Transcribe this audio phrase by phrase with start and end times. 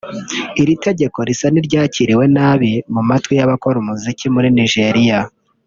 [0.61, 5.19] Iri tegeko risa n’iryakiriwe nabi mu matwi y’abakora muzika muri Nigeria